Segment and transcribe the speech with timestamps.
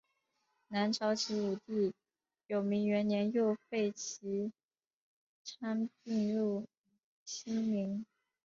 [0.69, 1.93] 南朝齐武帝
[2.47, 4.51] 永明元年又废齐
[5.45, 6.65] 昌并入
[7.23, 8.03] 兴宁。